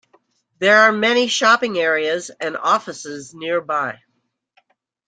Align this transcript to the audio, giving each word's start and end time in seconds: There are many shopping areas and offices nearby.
There 0.57 0.79
are 0.79 0.91
many 0.91 1.27
shopping 1.27 1.77
areas 1.77 2.31
and 2.39 2.57
offices 2.57 3.35
nearby. 3.35 3.99